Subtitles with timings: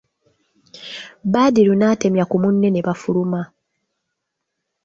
[1.33, 3.41] Badru n'atemya ku munne ne bafuluma.